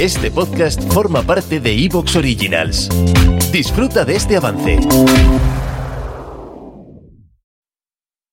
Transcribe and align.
Este 0.00 0.30
podcast 0.30 0.78
forma 0.92 1.22
parte 1.22 1.58
de 1.58 1.72
Evox 1.72 2.16
Originals. 2.16 2.90
Disfruta 3.50 4.04
de 4.04 4.16
este 4.16 4.36
avance. 4.36 4.78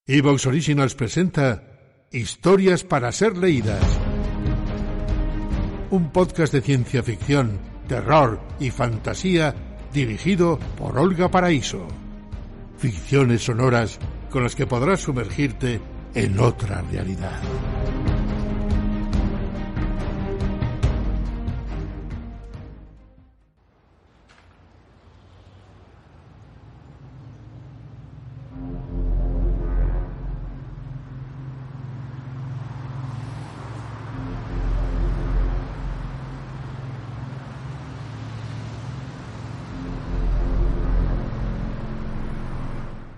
Evox 0.06 0.46
Originals 0.46 0.94
presenta 0.94 1.64
Historias 2.12 2.84
para 2.84 3.14
ser 3.14 3.38
leídas. 3.38 3.82
Un 5.90 6.12
podcast 6.12 6.52
de 6.52 6.60
ciencia 6.60 7.02
ficción, 7.02 7.58
terror 7.88 8.42
y 8.60 8.70
fantasía 8.70 9.56
dirigido 9.94 10.60
por 10.78 11.00
Olga 11.00 11.32
Paraíso. 11.32 11.88
Ficciones 12.78 13.42
sonoras 13.42 14.00
con 14.30 14.44
las 14.44 14.54
que 14.54 14.68
podrás 14.68 15.00
sumergirte 15.00 15.80
en 16.14 16.42
otra 16.42 16.82
realidad. 16.92 17.40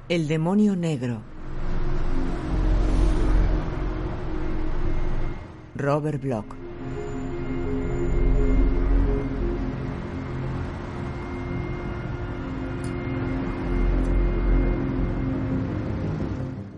El 0.08 0.28
demonio 0.28 0.76
negro. 0.76 1.24
Robert 5.74 6.22
Bloch. 6.22 6.46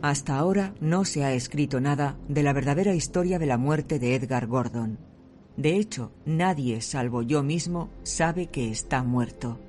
Hasta 0.01 0.37
ahora 0.37 0.73
no 0.79 1.03
se 1.03 1.25
ha 1.25 1.33
escrito 1.33 1.81
nada 1.81 2.17
de 2.29 2.43
la 2.43 2.53
verdadera 2.53 2.95
historia 2.95 3.39
de 3.39 3.45
la 3.45 3.57
muerte 3.57 3.99
de 3.99 4.15
Edgar 4.15 4.47
Gordon. 4.47 4.99
De 5.57 5.75
hecho, 5.75 6.13
nadie, 6.25 6.79
salvo 6.79 7.23
yo 7.23 7.43
mismo, 7.43 7.89
sabe 8.03 8.47
que 8.47 8.71
está 8.71 9.03
muerto. 9.03 9.59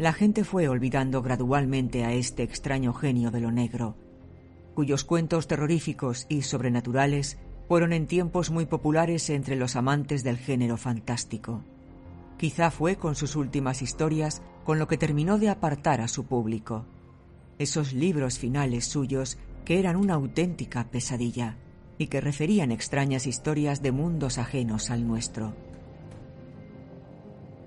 La 0.00 0.14
gente 0.14 0.44
fue 0.44 0.66
olvidando 0.66 1.20
gradualmente 1.20 2.06
a 2.06 2.14
este 2.14 2.42
extraño 2.42 2.94
genio 2.94 3.30
de 3.30 3.40
lo 3.40 3.52
negro, 3.52 3.96
cuyos 4.74 5.04
cuentos 5.04 5.46
terroríficos 5.46 6.24
y 6.30 6.40
sobrenaturales 6.40 7.36
fueron 7.68 7.92
en 7.92 8.06
tiempos 8.06 8.50
muy 8.50 8.64
populares 8.64 9.28
entre 9.28 9.56
los 9.56 9.76
amantes 9.76 10.24
del 10.24 10.38
género 10.38 10.78
fantástico. 10.78 11.64
Quizá 12.38 12.70
fue 12.70 12.96
con 12.96 13.14
sus 13.14 13.36
últimas 13.36 13.82
historias 13.82 14.40
con 14.64 14.78
lo 14.78 14.88
que 14.88 14.96
terminó 14.96 15.36
de 15.36 15.50
apartar 15.50 16.00
a 16.00 16.08
su 16.08 16.24
público. 16.24 16.86
Esos 17.58 17.92
libros 17.92 18.38
finales 18.38 18.86
suyos 18.86 19.36
que 19.66 19.78
eran 19.78 19.96
una 19.96 20.14
auténtica 20.14 20.84
pesadilla 20.90 21.58
y 21.98 22.06
que 22.06 22.22
referían 22.22 22.72
extrañas 22.72 23.26
historias 23.26 23.82
de 23.82 23.92
mundos 23.92 24.38
ajenos 24.38 24.88
al 24.88 25.06
nuestro. 25.06 25.54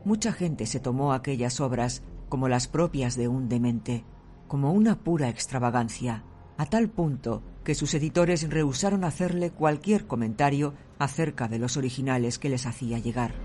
Mucha 0.03 0.33
gente 0.33 0.65
se 0.65 0.79
tomó 0.79 1.13
aquellas 1.13 1.61
obras 1.61 2.01
como 2.33 2.49
las 2.49 2.67
propias 2.67 3.15
de 3.15 3.27
un 3.27 3.47
demente, 3.47 4.05
como 4.47 4.73
una 4.73 4.97
pura 4.97 5.29
extravagancia, 5.29 6.23
a 6.57 6.65
tal 6.65 6.89
punto 6.89 7.43
que 7.63 7.75
sus 7.75 7.93
editores 7.93 8.49
rehusaron 8.49 9.03
hacerle 9.03 9.51
cualquier 9.51 10.07
comentario 10.07 10.73
acerca 10.97 11.47
de 11.47 11.59
los 11.59 11.77
originales 11.77 12.39
que 12.39 12.49
les 12.49 12.65
hacía 12.65 12.97
llegar. 12.97 13.35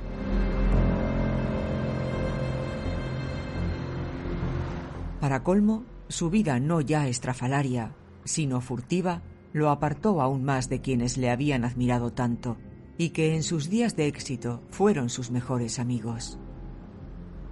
Para 5.21 5.43
colmo, 5.43 5.85
su 6.09 6.31
vida 6.31 6.59
no 6.59 6.81
ya 6.81 7.09
estrafalaria, 7.09 7.95
sino 8.25 8.63
furtiva, 8.63 9.21
lo 9.53 9.69
apartó 9.69 10.23
aún 10.23 10.45
más 10.45 10.71
de 10.71 10.81
quienes 10.81 11.19
le 11.19 11.29
habían 11.29 11.67
admirado 11.67 12.15
tanto 12.15 12.57
y 12.97 13.11
que 13.11 13.35
en 13.35 13.43
sus 13.43 13.69
días 13.69 13.97
de 13.97 14.07
éxito 14.07 14.63
fueron 14.71 15.11
sus 15.11 15.31
mejores 15.31 15.79
amigos. 15.79 16.39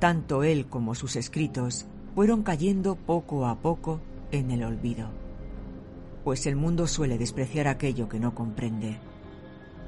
Tanto 0.06 0.44
él 0.44 0.66
como 0.68 0.94
sus 0.94 1.16
escritos 1.16 1.84
fueron 2.14 2.44
cayendo 2.44 2.94
poco 2.94 3.44
a 3.44 3.58
poco 3.58 4.00
en 4.30 4.52
el 4.52 4.62
olvido. 4.62 5.08
Pues 6.22 6.46
el 6.46 6.54
mundo 6.54 6.86
suele 6.86 7.18
despreciar 7.18 7.66
aquello 7.66 8.08
que 8.08 8.20
no 8.20 8.32
comprende. 8.32 9.00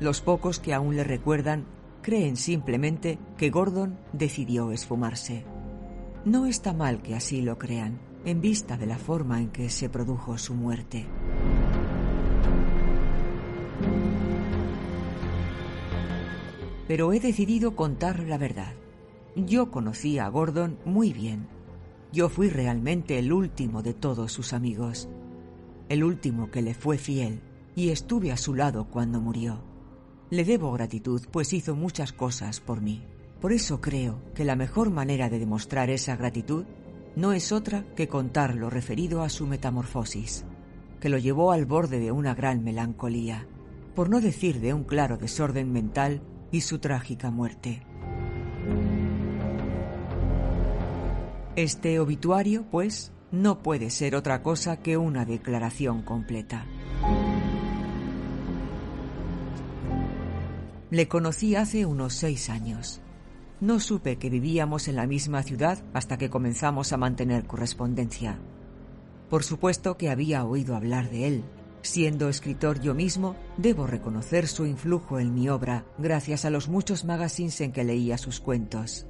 Los 0.00 0.20
pocos 0.20 0.58
que 0.58 0.74
aún 0.74 0.96
le 0.96 1.04
recuerdan 1.04 1.66
creen 2.02 2.36
simplemente 2.36 3.20
que 3.36 3.50
Gordon 3.50 3.96
decidió 4.12 4.72
esfumarse. 4.72 5.44
No 6.24 6.46
está 6.46 6.72
mal 6.72 7.00
que 7.00 7.14
así 7.14 7.40
lo 7.40 7.56
crean, 7.56 8.00
en 8.24 8.40
vista 8.40 8.76
de 8.76 8.86
la 8.86 8.98
forma 8.98 9.40
en 9.40 9.50
que 9.50 9.70
se 9.70 9.88
produjo 9.88 10.36
su 10.36 10.52
muerte. 10.52 11.06
Pero 16.88 17.12
he 17.12 17.20
decidido 17.20 17.76
contar 17.76 18.18
la 18.24 18.36
verdad. 18.36 18.72
Yo 19.46 19.70
conocí 19.70 20.18
a 20.18 20.28
Gordon 20.28 20.78
muy 20.84 21.12
bien. 21.12 21.46
Yo 22.12 22.28
fui 22.28 22.48
realmente 22.48 23.20
el 23.20 23.32
último 23.32 23.82
de 23.82 23.94
todos 23.94 24.32
sus 24.32 24.52
amigos, 24.52 25.08
el 25.88 26.02
último 26.02 26.50
que 26.50 26.60
le 26.60 26.74
fue 26.74 26.98
fiel, 26.98 27.40
y 27.76 27.90
estuve 27.90 28.32
a 28.32 28.36
su 28.36 28.54
lado 28.54 28.88
cuando 28.90 29.20
murió. 29.20 29.62
Le 30.30 30.44
debo 30.44 30.72
gratitud, 30.72 31.22
pues 31.30 31.52
hizo 31.52 31.76
muchas 31.76 32.12
cosas 32.12 32.60
por 32.60 32.80
mí. 32.80 33.04
Por 33.40 33.52
eso 33.52 33.80
creo 33.80 34.20
que 34.34 34.44
la 34.44 34.56
mejor 34.56 34.90
manera 34.90 35.28
de 35.28 35.38
demostrar 35.38 35.88
esa 35.88 36.16
gratitud 36.16 36.64
no 37.14 37.32
es 37.32 37.52
otra 37.52 37.84
que 37.94 38.08
contar 38.08 38.56
lo 38.56 38.70
referido 38.70 39.22
a 39.22 39.28
su 39.28 39.46
metamorfosis, 39.46 40.44
que 41.00 41.08
lo 41.10 41.18
llevó 41.18 41.52
al 41.52 41.64
borde 41.64 42.00
de 42.00 42.10
una 42.10 42.34
gran 42.34 42.64
melancolía, 42.64 43.46
por 43.94 44.10
no 44.10 44.20
decir 44.20 44.60
de 44.60 44.74
un 44.74 44.82
claro 44.82 45.16
desorden 45.16 45.72
mental 45.72 46.22
y 46.50 46.62
su 46.62 46.80
trágica 46.80 47.30
muerte. 47.30 47.84
Este 51.58 51.98
obituario, 51.98 52.66
pues, 52.70 53.10
no 53.32 53.64
puede 53.64 53.90
ser 53.90 54.14
otra 54.14 54.44
cosa 54.44 54.76
que 54.76 54.96
una 54.96 55.24
declaración 55.24 56.02
completa. 56.02 56.64
Le 60.92 61.08
conocí 61.08 61.56
hace 61.56 61.84
unos 61.84 62.14
seis 62.14 62.48
años. 62.48 63.00
No 63.60 63.80
supe 63.80 64.18
que 64.18 64.30
vivíamos 64.30 64.86
en 64.86 64.94
la 64.94 65.08
misma 65.08 65.42
ciudad 65.42 65.82
hasta 65.94 66.16
que 66.16 66.30
comenzamos 66.30 66.92
a 66.92 66.96
mantener 66.96 67.44
correspondencia. 67.48 68.38
Por 69.28 69.42
supuesto 69.42 69.96
que 69.96 70.10
había 70.10 70.44
oído 70.44 70.76
hablar 70.76 71.10
de 71.10 71.26
él. 71.26 71.44
Siendo 71.82 72.28
escritor 72.28 72.80
yo 72.80 72.94
mismo, 72.94 73.34
debo 73.56 73.88
reconocer 73.88 74.46
su 74.46 74.64
influjo 74.64 75.18
en 75.18 75.34
mi 75.34 75.48
obra 75.48 75.84
gracias 75.98 76.44
a 76.44 76.50
los 76.50 76.68
muchos 76.68 77.04
magazines 77.04 77.60
en 77.62 77.72
que 77.72 77.82
leía 77.82 78.16
sus 78.16 78.38
cuentos 78.38 79.08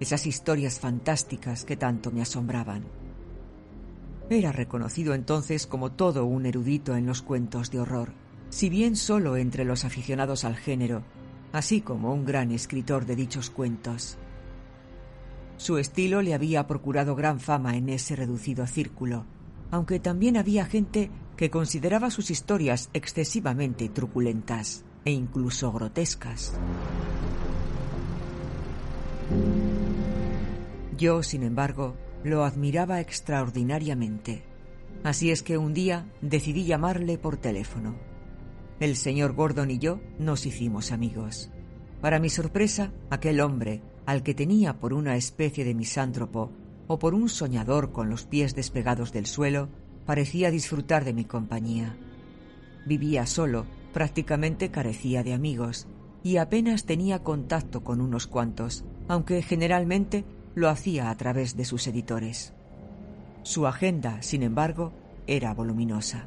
esas 0.00 0.26
historias 0.26 0.80
fantásticas 0.80 1.64
que 1.64 1.76
tanto 1.76 2.10
me 2.10 2.22
asombraban. 2.22 2.84
Era 4.30 4.50
reconocido 4.50 5.14
entonces 5.14 5.66
como 5.66 5.92
todo 5.92 6.24
un 6.24 6.46
erudito 6.46 6.96
en 6.96 7.06
los 7.06 7.20
cuentos 7.20 7.70
de 7.70 7.80
horror, 7.80 8.12
si 8.48 8.70
bien 8.70 8.96
solo 8.96 9.36
entre 9.36 9.64
los 9.64 9.84
aficionados 9.84 10.44
al 10.44 10.56
género, 10.56 11.02
así 11.52 11.80
como 11.80 12.14
un 12.14 12.24
gran 12.24 12.50
escritor 12.50 13.06
de 13.06 13.16
dichos 13.16 13.50
cuentos. 13.50 14.18
Su 15.56 15.78
estilo 15.78 16.22
le 16.22 16.32
había 16.32 16.66
procurado 16.66 17.14
gran 17.14 17.38
fama 17.38 17.76
en 17.76 17.90
ese 17.90 18.16
reducido 18.16 18.66
círculo, 18.66 19.26
aunque 19.70 20.00
también 20.00 20.36
había 20.36 20.64
gente 20.64 21.10
que 21.36 21.50
consideraba 21.50 22.10
sus 22.10 22.30
historias 22.30 22.88
excesivamente 22.92 23.88
truculentas 23.88 24.84
e 25.04 25.10
incluso 25.10 25.72
grotescas. 25.72 26.54
Yo, 31.00 31.22
sin 31.22 31.44
embargo, 31.44 31.96
lo 32.24 32.44
admiraba 32.44 33.00
extraordinariamente. 33.00 34.42
Así 35.02 35.30
es 35.30 35.42
que 35.42 35.56
un 35.56 35.72
día 35.72 36.12
decidí 36.20 36.66
llamarle 36.66 37.16
por 37.16 37.38
teléfono. 37.38 37.94
El 38.80 38.96
señor 38.96 39.32
Gordon 39.32 39.70
y 39.70 39.78
yo 39.78 39.98
nos 40.18 40.44
hicimos 40.44 40.92
amigos. 40.92 41.50
Para 42.02 42.20
mi 42.20 42.28
sorpresa, 42.28 42.92
aquel 43.08 43.40
hombre, 43.40 43.80
al 44.04 44.22
que 44.22 44.34
tenía 44.34 44.78
por 44.78 44.92
una 44.92 45.16
especie 45.16 45.64
de 45.64 45.74
misántropo 45.74 46.52
o 46.86 46.98
por 46.98 47.14
un 47.14 47.30
soñador 47.30 47.92
con 47.92 48.10
los 48.10 48.26
pies 48.26 48.54
despegados 48.54 49.10
del 49.10 49.24
suelo, 49.24 49.70
parecía 50.04 50.50
disfrutar 50.50 51.06
de 51.06 51.14
mi 51.14 51.24
compañía. 51.24 51.96
Vivía 52.84 53.24
solo, 53.24 53.64
prácticamente 53.94 54.70
carecía 54.70 55.22
de 55.22 55.32
amigos, 55.32 55.86
y 56.22 56.36
apenas 56.36 56.84
tenía 56.84 57.22
contacto 57.22 57.82
con 57.82 58.02
unos 58.02 58.26
cuantos, 58.26 58.84
aunque 59.08 59.40
generalmente 59.40 60.26
lo 60.54 60.68
hacía 60.68 61.10
a 61.10 61.16
través 61.16 61.56
de 61.56 61.64
sus 61.64 61.86
editores. 61.86 62.52
Su 63.42 63.66
agenda, 63.66 64.22
sin 64.22 64.42
embargo, 64.42 64.92
era 65.26 65.54
voluminosa. 65.54 66.26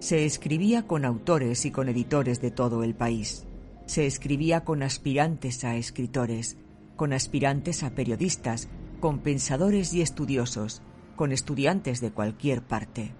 Se 0.00 0.24
escribía 0.24 0.86
con 0.86 1.04
autores 1.04 1.64
y 1.64 1.70
con 1.70 1.88
editores 1.88 2.40
de 2.40 2.50
todo 2.50 2.82
el 2.82 2.94
país. 2.94 3.44
Se 3.86 4.06
escribía 4.06 4.64
con 4.64 4.82
aspirantes 4.82 5.64
a 5.64 5.76
escritores, 5.76 6.56
con 6.96 7.12
aspirantes 7.12 7.82
a 7.82 7.90
periodistas, 7.90 8.68
con 9.00 9.20
pensadores 9.20 9.92
y 9.94 10.02
estudiosos, 10.02 10.82
con 11.16 11.32
estudiantes 11.32 12.00
de 12.00 12.10
cualquier 12.10 12.62
parte. 12.62 13.12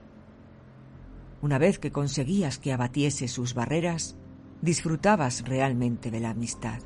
Una 1.40 1.58
vez 1.58 1.78
que 1.78 1.92
conseguías 1.92 2.58
que 2.58 2.72
abatiese 2.72 3.28
sus 3.28 3.54
barreras, 3.54 4.16
disfrutabas 4.60 5.44
realmente 5.46 6.10
de 6.10 6.20
la 6.20 6.30
amistad. 6.30 6.80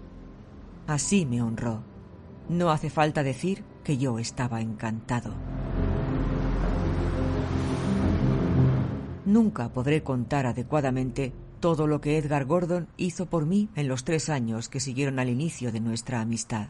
Así 0.86 1.24
me 1.24 1.42
honró. 1.42 1.91
No 2.52 2.70
hace 2.70 2.90
falta 2.90 3.22
decir 3.22 3.64
que 3.82 3.96
yo 3.96 4.18
estaba 4.18 4.60
encantado. 4.60 5.32
Nunca 9.24 9.72
podré 9.72 10.02
contar 10.02 10.44
adecuadamente 10.44 11.32
todo 11.60 11.86
lo 11.86 12.02
que 12.02 12.18
Edgar 12.18 12.44
Gordon 12.44 12.88
hizo 12.98 13.24
por 13.24 13.46
mí 13.46 13.70
en 13.74 13.88
los 13.88 14.04
tres 14.04 14.28
años 14.28 14.68
que 14.68 14.80
siguieron 14.80 15.18
al 15.18 15.30
inicio 15.30 15.72
de 15.72 15.80
nuestra 15.80 16.20
amistad. 16.20 16.68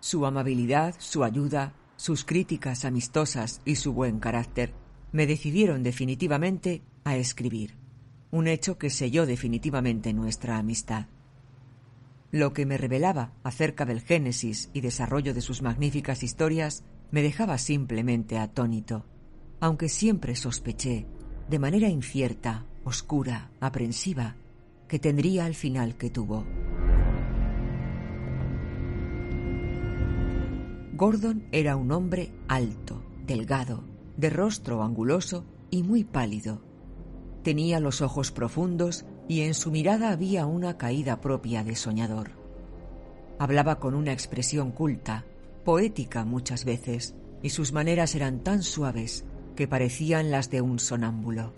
Su 0.00 0.26
amabilidad, 0.26 0.96
su 0.98 1.22
ayuda, 1.22 1.72
sus 1.94 2.24
críticas 2.24 2.84
amistosas 2.84 3.60
y 3.64 3.76
su 3.76 3.92
buen 3.92 4.18
carácter 4.18 4.74
me 5.12 5.28
decidieron 5.28 5.84
definitivamente 5.84 6.82
a 7.04 7.14
escribir, 7.14 7.76
un 8.32 8.48
hecho 8.48 8.76
que 8.76 8.90
selló 8.90 9.24
definitivamente 9.24 10.12
nuestra 10.12 10.58
amistad. 10.58 11.06
Lo 12.32 12.54
que 12.54 12.64
me 12.64 12.78
revelaba 12.78 13.34
acerca 13.44 13.84
del 13.84 14.00
génesis 14.00 14.70
y 14.72 14.80
desarrollo 14.80 15.34
de 15.34 15.42
sus 15.42 15.60
magníficas 15.60 16.22
historias 16.22 16.82
me 17.10 17.20
dejaba 17.20 17.58
simplemente 17.58 18.38
atónito, 18.38 19.04
aunque 19.60 19.90
siempre 19.90 20.34
sospeché, 20.34 21.06
de 21.50 21.58
manera 21.58 21.88
incierta, 21.88 22.64
oscura, 22.84 23.50
aprensiva, 23.60 24.36
que 24.88 24.98
tendría 24.98 25.46
el 25.46 25.54
final 25.54 25.98
que 25.98 26.08
tuvo. 26.08 26.46
Gordon 30.94 31.46
era 31.52 31.76
un 31.76 31.92
hombre 31.92 32.32
alto, 32.48 33.04
delgado, 33.26 33.84
de 34.16 34.30
rostro 34.30 34.82
anguloso 34.82 35.44
y 35.70 35.82
muy 35.82 36.02
pálido. 36.02 36.62
Tenía 37.42 37.78
los 37.78 38.00
ojos 38.00 38.32
profundos 38.32 39.04
y 39.28 39.42
en 39.42 39.54
su 39.54 39.70
mirada 39.70 40.10
había 40.10 40.46
una 40.46 40.76
caída 40.76 41.20
propia 41.20 41.64
de 41.64 41.76
soñador. 41.76 42.30
Hablaba 43.38 43.78
con 43.78 43.94
una 43.94 44.12
expresión 44.12 44.72
culta, 44.72 45.24
poética 45.64 46.24
muchas 46.24 46.64
veces, 46.64 47.14
y 47.42 47.50
sus 47.50 47.72
maneras 47.72 48.14
eran 48.14 48.40
tan 48.40 48.62
suaves 48.62 49.24
que 49.56 49.68
parecían 49.68 50.30
las 50.30 50.50
de 50.50 50.60
un 50.60 50.78
sonámbulo. 50.78 51.52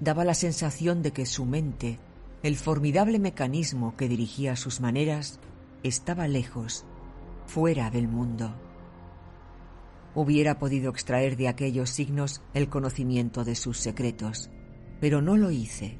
Daba 0.00 0.24
la 0.24 0.34
sensación 0.34 1.02
de 1.02 1.12
que 1.12 1.26
su 1.26 1.44
mente, 1.44 1.98
el 2.42 2.56
formidable 2.56 3.18
mecanismo 3.18 3.96
que 3.96 4.08
dirigía 4.08 4.56
sus 4.56 4.80
maneras, 4.80 5.40
estaba 5.82 6.28
lejos, 6.28 6.84
fuera 7.46 7.90
del 7.90 8.08
mundo. 8.08 8.54
Hubiera 10.14 10.58
podido 10.58 10.90
extraer 10.90 11.36
de 11.36 11.48
aquellos 11.48 11.90
signos 11.90 12.42
el 12.54 12.68
conocimiento 12.68 13.44
de 13.44 13.54
sus 13.54 13.78
secretos, 13.78 14.50
pero 15.00 15.22
no 15.22 15.36
lo 15.36 15.50
hice. 15.50 15.98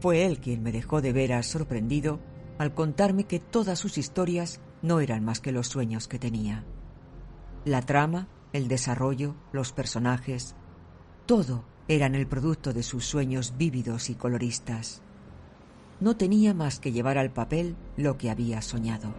Fue 0.00 0.24
él 0.24 0.38
quien 0.38 0.62
me 0.62 0.72
dejó 0.72 1.00
de 1.00 1.12
veras 1.12 1.46
sorprendido 1.46 2.20
al 2.58 2.74
contarme 2.74 3.24
que 3.24 3.40
todas 3.40 3.78
sus 3.78 3.98
historias 3.98 4.60
no 4.82 5.00
eran 5.00 5.24
más 5.24 5.40
que 5.40 5.52
los 5.52 5.68
sueños 5.68 6.06
que 6.06 6.18
tenía. 6.18 6.64
La 7.64 7.82
trama, 7.82 8.28
el 8.52 8.68
desarrollo, 8.68 9.34
los 9.52 9.72
personajes, 9.72 10.54
todo 11.26 11.64
eran 11.88 12.14
el 12.14 12.26
producto 12.26 12.72
de 12.72 12.82
sus 12.82 13.04
sueños 13.04 13.54
vívidos 13.56 14.10
y 14.10 14.14
coloristas. 14.14 15.02
No 16.00 16.16
tenía 16.16 16.54
más 16.54 16.78
que 16.78 16.92
llevar 16.92 17.18
al 17.18 17.32
papel 17.32 17.76
lo 17.96 18.16
que 18.18 18.30
había 18.30 18.62
soñado. 18.62 19.14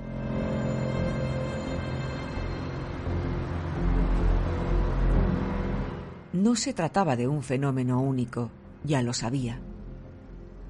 No 6.31 6.55
se 6.55 6.73
trataba 6.73 7.17
de 7.17 7.27
un 7.27 7.43
fenómeno 7.43 8.01
único, 8.01 8.49
ya 8.85 9.01
lo 9.01 9.13
sabía. 9.13 9.59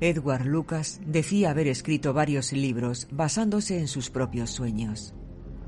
Edward 0.01 0.45
Lucas 0.45 1.01
decía 1.05 1.49
haber 1.49 1.67
escrito 1.67 2.13
varios 2.13 2.53
libros 2.53 3.07
basándose 3.11 3.79
en 3.79 3.89
sus 3.89 4.09
propios 4.09 4.49
sueños. 4.49 5.13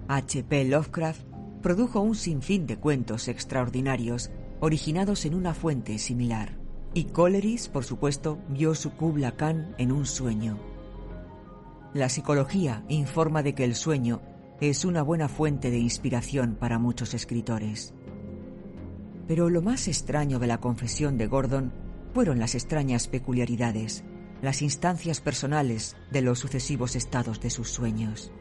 H.P. 0.08 0.66
Lovecraft 0.66 1.22
produjo 1.62 2.00
un 2.00 2.16
sinfín 2.16 2.66
de 2.66 2.78
cuentos 2.78 3.28
extraordinarios 3.28 4.32
originados 4.62 5.26
en 5.26 5.36
una 5.36 5.54
fuente 5.54 5.98
similar. 5.98 6.58
Y 6.94 7.06
Coleridge, 7.06 7.70
por 7.70 7.84
supuesto, 7.84 8.40
vio 8.50 8.74
su 8.74 8.92
Kubla 8.92 9.36
Khan 9.36 9.76
en 9.78 9.92
un 9.92 10.06
sueño. 10.06 10.58
La 11.94 12.08
psicología 12.08 12.86
informa 12.88 13.44
de 13.44 13.54
que 13.54 13.66
el 13.66 13.76
sueño 13.76 14.22
es 14.62 14.86
una 14.86 15.02
buena 15.02 15.28
fuente 15.28 15.72
de 15.72 15.80
inspiración 15.80 16.56
para 16.56 16.80
muchos 16.80 17.14
escritores. 17.14 17.94
Pero 19.28 19.50
lo 19.50 19.62
más 19.62 19.90
extraño 19.90 20.40
de 20.40 20.48
la 20.48 20.60
confesión 20.60 21.18
de 21.18 21.28
Gordon 21.28 21.74
fueron 22.14 22.40
las 22.40 22.56
extrañas 22.56 23.08
peculiaridades, 23.08 24.04
las 24.42 24.62
instancias 24.62 25.22
personales 25.22 25.96
de 26.12 26.22
los 26.22 26.40
sucesivos 26.40 26.96
estados 26.96 27.40
de 27.42 27.50
sus 27.50 27.70
sueños. 27.70 28.32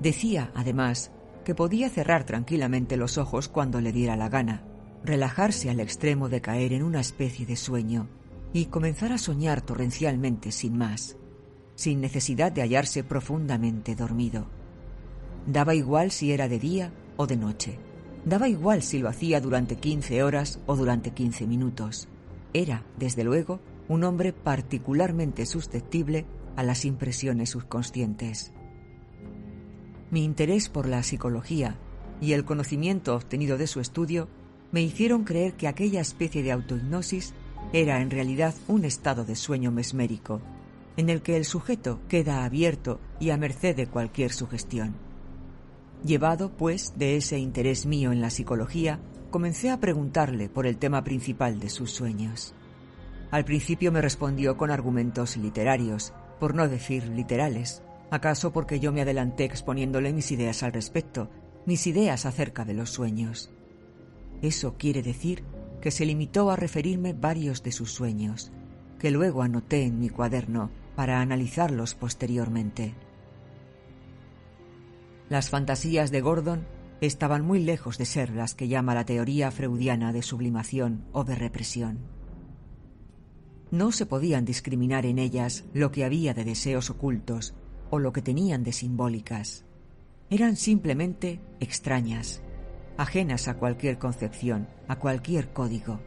Decía, 0.00 0.50
además, 0.54 1.10
que 1.44 1.54
podía 1.54 1.90
cerrar 1.90 2.24
tranquilamente 2.24 2.96
los 2.96 3.18
ojos 3.18 3.48
cuando 3.48 3.80
le 3.80 3.92
diera 3.92 4.16
la 4.16 4.28
gana, 4.28 4.64
relajarse 5.04 5.70
al 5.70 5.80
extremo 5.80 6.28
de 6.28 6.40
caer 6.40 6.72
en 6.72 6.82
una 6.82 7.00
especie 7.00 7.44
de 7.44 7.56
sueño 7.56 8.08
y 8.52 8.66
comenzar 8.66 9.12
a 9.12 9.18
soñar 9.18 9.60
torrencialmente 9.62 10.52
sin 10.52 10.76
más, 10.76 11.16
sin 11.74 12.00
necesidad 12.00 12.52
de 12.52 12.62
hallarse 12.62 13.02
profundamente 13.02 13.94
dormido. 13.94 14.46
Daba 15.46 15.74
igual 15.74 16.10
si 16.10 16.32
era 16.32 16.48
de 16.48 16.58
día 16.58 16.92
o 17.16 17.26
de 17.26 17.36
noche. 17.36 17.78
Daba 18.24 18.48
igual 18.48 18.82
si 18.82 18.98
lo 18.98 19.08
hacía 19.08 19.40
durante 19.40 19.76
15 19.76 20.22
horas 20.22 20.60
o 20.66 20.76
durante 20.76 21.10
15 21.10 21.46
minutos. 21.46 22.08
Era, 22.52 22.84
desde 22.98 23.24
luego, 23.24 23.60
un 23.88 24.04
hombre 24.04 24.32
particularmente 24.32 25.46
susceptible 25.46 26.26
a 26.56 26.62
las 26.62 26.84
impresiones 26.84 27.50
subconscientes. 27.50 28.52
Mi 30.10 30.24
interés 30.24 30.68
por 30.68 30.86
la 30.86 31.02
psicología 31.02 31.78
y 32.20 32.32
el 32.32 32.44
conocimiento 32.44 33.14
obtenido 33.14 33.58
de 33.58 33.66
su 33.66 33.80
estudio 33.80 34.28
me 34.70 34.82
hicieron 34.82 35.24
creer 35.24 35.54
que 35.54 35.68
aquella 35.68 36.00
especie 36.00 36.42
de 36.42 36.52
autohipnosis 36.52 37.34
era 37.72 38.00
en 38.00 38.10
realidad 38.10 38.54
un 38.68 38.84
estado 38.84 39.24
de 39.24 39.36
sueño 39.36 39.70
mesmérico, 39.70 40.40
en 40.96 41.08
el 41.08 41.22
que 41.22 41.36
el 41.36 41.44
sujeto 41.44 42.00
queda 42.08 42.44
abierto 42.44 43.00
y 43.18 43.30
a 43.30 43.36
merced 43.36 43.74
de 43.74 43.86
cualquier 43.86 44.32
sugestión. 44.32 44.94
Llevado, 46.04 46.50
pues, 46.50 46.94
de 46.96 47.16
ese 47.16 47.38
interés 47.38 47.86
mío 47.86 48.12
en 48.12 48.20
la 48.20 48.30
psicología, 48.30 49.00
comencé 49.30 49.70
a 49.70 49.80
preguntarle 49.80 50.48
por 50.48 50.66
el 50.66 50.76
tema 50.76 51.04
principal 51.04 51.60
de 51.60 51.70
sus 51.70 51.90
sueños. 51.90 52.54
Al 53.32 53.46
principio 53.46 53.90
me 53.90 54.02
respondió 54.02 54.58
con 54.58 54.70
argumentos 54.70 55.38
literarios, 55.38 56.12
por 56.38 56.54
no 56.54 56.68
decir 56.68 57.08
literales, 57.08 57.82
acaso 58.10 58.52
porque 58.52 58.78
yo 58.78 58.92
me 58.92 59.00
adelanté 59.00 59.44
exponiéndole 59.44 60.12
mis 60.12 60.30
ideas 60.32 60.62
al 60.62 60.74
respecto, 60.74 61.30
mis 61.64 61.86
ideas 61.86 62.26
acerca 62.26 62.66
de 62.66 62.74
los 62.74 62.90
sueños. 62.90 63.50
Eso 64.42 64.76
quiere 64.76 65.02
decir 65.02 65.44
que 65.80 65.90
se 65.90 66.04
limitó 66.04 66.50
a 66.50 66.56
referirme 66.56 67.14
varios 67.14 67.62
de 67.62 67.72
sus 67.72 67.90
sueños, 67.90 68.52
que 68.98 69.10
luego 69.10 69.42
anoté 69.42 69.84
en 69.84 69.98
mi 69.98 70.10
cuaderno 70.10 70.70
para 70.94 71.22
analizarlos 71.22 71.94
posteriormente. 71.94 72.94
Las 75.30 75.48
fantasías 75.48 76.10
de 76.10 76.20
Gordon 76.20 76.66
estaban 77.00 77.46
muy 77.46 77.60
lejos 77.60 77.96
de 77.96 78.04
ser 78.04 78.28
las 78.28 78.54
que 78.54 78.68
llama 78.68 78.94
la 78.94 79.06
teoría 79.06 79.50
freudiana 79.50 80.12
de 80.12 80.20
sublimación 80.20 81.06
o 81.12 81.24
de 81.24 81.34
represión. 81.34 82.21
No 83.72 83.90
se 83.90 84.04
podían 84.04 84.44
discriminar 84.44 85.06
en 85.06 85.18
ellas 85.18 85.64
lo 85.72 85.92
que 85.92 86.04
había 86.04 86.34
de 86.34 86.44
deseos 86.44 86.90
ocultos 86.90 87.54
o 87.88 87.98
lo 87.98 88.12
que 88.12 88.20
tenían 88.20 88.64
de 88.64 88.72
simbólicas. 88.72 89.64
Eran 90.28 90.56
simplemente 90.56 91.40
extrañas, 91.58 92.42
ajenas 92.98 93.48
a 93.48 93.54
cualquier 93.54 93.98
concepción, 93.98 94.68
a 94.88 94.96
cualquier 94.96 95.54
código. 95.54 96.00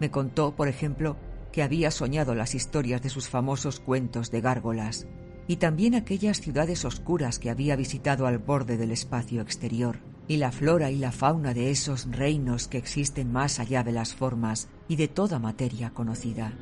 Me 0.00 0.10
contó, 0.10 0.56
por 0.56 0.66
ejemplo, 0.66 1.18
que 1.52 1.62
había 1.62 1.90
soñado 1.90 2.34
las 2.34 2.54
historias 2.54 3.02
de 3.02 3.10
sus 3.10 3.28
famosos 3.28 3.80
cuentos 3.80 4.30
de 4.30 4.40
gárgolas, 4.40 5.06
y 5.46 5.56
también 5.56 5.94
aquellas 5.94 6.40
ciudades 6.40 6.86
oscuras 6.86 7.38
que 7.38 7.50
había 7.50 7.76
visitado 7.76 8.26
al 8.26 8.38
borde 8.38 8.78
del 8.78 8.92
espacio 8.92 9.42
exterior, 9.42 9.98
y 10.26 10.38
la 10.38 10.52
flora 10.52 10.90
y 10.90 10.96
la 10.96 11.12
fauna 11.12 11.52
de 11.52 11.70
esos 11.70 12.06
reinos 12.10 12.66
que 12.66 12.78
existen 12.78 13.30
más 13.30 13.60
allá 13.60 13.82
de 13.82 13.92
las 13.92 14.14
formas 14.14 14.68
y 14.88 14.96
de 14.96 15.08
toda 15.08 15.38
materia 15.38 15.90
conocida. 15.90 16.54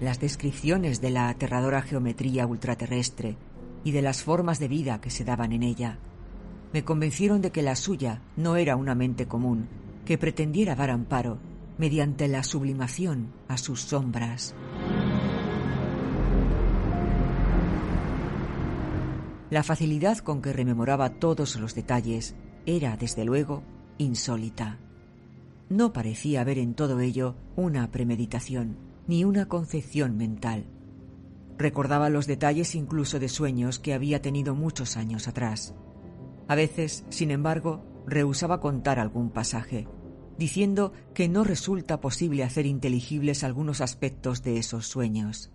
Las 0.00 0.20
descripciones 0.20 1.00
de 1.00 1.10
la 1.10 1.28
aterradora 1.28 1.82
geometría 1.82 2.46
ultraterrestre 2.46 3.36
y 3.84 3.92
de 3.92 4.02
las 4.02 4.22
formas 4.22 4.58
de 4.58 4.68
vida 4.68 5.00
que 5.00 5.10
se 5.10 5.24
daban 5.24 5.52
en 5.52 5.62
ella 5.62 5.98
me 6.72 6.84
convencieron 6.84 7.40
de 7.40 7.52
que 7.52 7.62
la 7.62 7.76
suya 7.76 8.20
no 8.36 8.56
era 8.56 8.74
una 8.74 8.96
mente 8.96 9.26
común 9.26 9.68
que 10.04 10.18
pretendiera 10.18 10.74
dar 10.74 10.90
amparo 10.90 11.38
mediante 11.78 12.26
la 12.26 12.42
sublimación 12.42 13.32
a 13.46 13.56
sus 13.56 13.80
sombras. 13.82 14.54
La 19.50 19.62
facilidad 19.62 20.18
con 20.18 20.42
que 20.42 20.52
rememoraba 20.52 21.10
todos 21.10 21.54
los 21.56 21.76
detalles 21.76 22.34
era, 22.66 22.96
desde 22.96 23.24
luego, 23.24 23.62
insólita. 23.98 24.78
No 25.68 25.92
parecía 25.92 26.40
haber 26.40 26.58
en 26.58 26.74
todo 26.74 26.98
ello 26.98 27.36
una 27.54 27.90
premeditación, 27.92 28.76
ni 29.06 29.24
una 29.24 29.46
concepción 29.46 30.16
mental. 30.16 30.66
Recordaba 31.56 32.08
los 32.08 32.26
detalles 32.26 32.74
incluso 32.74 33.18
de 33.18 33.28
sueños 33.28 33.78
que 33.78 33.94
había 33.94 34.20
tenido 34.20 34.54
muchos 34.54 34.96
años 34.96 35.28
atrás. 35.28 35.74
A 36.48 36.54
veces, 36.54 37.04
sin 37.10 37.30
embargo, 37.30 37.84
rehusaba 38.06 38.60
contar 38.60 38.98
algún 38.98 39.30
pasaje, 39.30 39.86
diciendo 40.36 40.92
que 41.14 41.28
no 41.28 41.44
resulta 41.44 42.00
posible 42.00 42.42
hacer 42.42 42.66
inteligibles 42.66 43.44
algunos 43.44 43.80
aspectos 43.80 44.42
de 44.42 44.58
esos 44.58 44.86
sueños. 44.86 45.50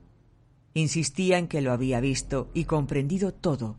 Insistía 0.74 1.38
en 1.38 1.48
que 1.48 1.62
lo 1.62 1.72
había 1.72 2.00
visto 2.00 2.50
y 2.54 2.64
comprendido 2.64 3.34
todo, 3.34 3.78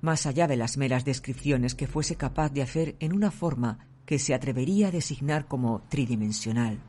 más 0.00 0.26
allá 0.26 0.48
de 0.48 0.56
las 0.56 0.76
meras 0.76 1.04
descripciones 1.04 1.74
que 1.74 1.86
fuese 1.86 2.16
capaz 2.16 2.50
de 2.50 2.62
hacer 2.62 2.96
en 3.00 3.12
una 3.12 3.30
forma 3.30 3.86
que 4.06 4.18
se 4.18 4.34
atrevería 4.34 4.88
a 4.88 4.90
designar 4.90 5.46
como 5.46 5.82
tridimensional, 5.88 6.80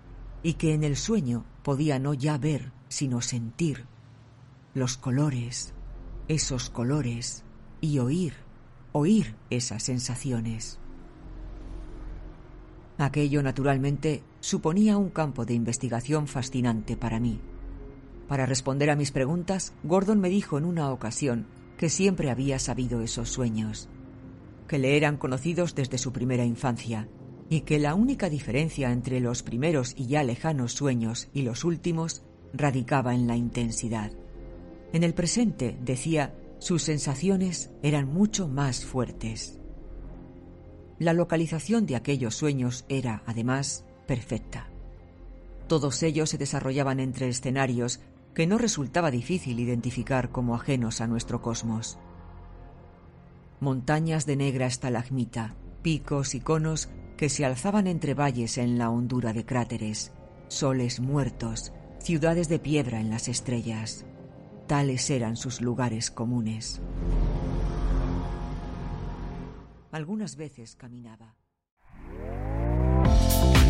y 0.44 0.54
que 0.54 0.74
en 0.74 0.84
el 0.84 0.96
sueño 0.96 1.46
podía 1.64 2.00
no 2.00 2.14
ya 2.14 2.38
ver, 2.38 2.72
sino 2.88 3.22
sentir 3.22 3.86
los 4.74 4.98
colores, 4.98 5.74
esos 6.28 6.70
colores, 6.70 7.44
y 7.82 8.00
oír, 8.00 8.34
oír 8.92 9.36
esas 9.50 9.84
sensaciones. 9.84 10.80
Aquello, 12.98 13.42
naturalmente, 13.42 14.24
suponía 14.40 14.98
un 14.98 15.10
campo 15.10 15.46
de 15.46 15.56
investigación 15.56 16.28
fascinante 16.28 16.96
para 16.96 17.20
mí. 17.20 17.42
Para 18.28 18.46
responder 18.46 18.92
a 18.92 18.96
mis 18.96 19.12
preguntas, 19.12 19.74
Gordon 19.84 20.20
me 20.20 20.30
dijo 20.30 20.58
en 20.58 20.66
una 20.66 20.92
ocasión 20.92 21.48
que 21.78 21.90
siempre 21.90 22.30
había 22.30 22.60
sabido 22.60 23.02
esos 23.02 23.30
sueños, 23.30 23.90
que 24.68 24.78
le 24.78 24.96
eran 24.96 25.18
conocidos 25.18 25.76
desde 25.76 25.98
su 25.98 26.14
primera 26.14 26.46
infancia, 26.46 27.10
y 27.52 27.62
que 27.62 27.80
la 27.80 27.96
única 27.96 28.30
diferencia 28.30 28.94
entre 28.94 29.20
los 29.20 29.44
primeros 29.44 29.94
y 29.98 30.08
ya 30.08 30.24
lejanos 30.24 30.72
sueños 30.72 31.28
y 31.34 31.42
los 31.42 31.66
últimos 31.66 32.24
radicaba 32.54 33.14
en 33.14 33.28
la 33.28 33.36
intensidad. 33.36 34.14
En 34.94 35.04
el 35.04 35.14
presente, 35.14 35.78
decía, 35.82 36.34
sus 36.60 36.82
sensaciones 36.84 37.70
eran 37.84 38.08
mucho 38.08 38.48
más 38.48 38.86
fuertes. 38.86 39.60
La 40.98 41.12
localización 41.12 41.86
de 41.86 41.98
aquellos 41.98 42.36
sueños 42.36 42.86
era, 42.88 43.22
además, 43.26 43.84
perfecta. 44.08 44.70
Todos 45.68 46.04
ellos 46.04 46.30
se 46.30 46.38
desarrollaban 46.38 47.02
entre 47.02 47.28
escenarios 47.28 48.00
que 48.34 48.48
no 48.48 48.60
resultaba 48.60 49.12
difícil 49.12 49.60
identificar 49.60 50.30
como 50.30 50.56
ajenos 50.56 51.02
a 51.02 51.08
nuestro 51.08 51.42
cosmos. 51.42 52.00
Montañas 53.60 54.26
de 54.26 54.38
negra 54.38 54.68
estalagmita, 54.68 55.58
picos 55.82 56.34
y 56.34 56.40
conos 56.40 56.88
que 57.22 57.30
se 57.30 57.46
alzaban 57.46 57.86
entre 57.86 58.16
valles 58.16 58.58
en 58.58 58.80
la 58.80 58.90
hondura 58.90 59.32
de 59.32 59.46
cráteres, 59.46 60.12
soles 60.48 61.00
muertos, 61.00 61.72
ciudades 62.00 62.50
de 62.50 62.58
piedra 62.58 63.00
en 63.00 63.12
las 63.12 63.28
estrellas. 63.28 64.08
Tales 64.66 65.08
eran 65.12 65.38
sus 65.38 65.62
lugares 65.62 66.10
comunes. 66.10 66.82
Algunas 69.92 70.36
veces 70.36 70.76
caminaba. 70.76 71.36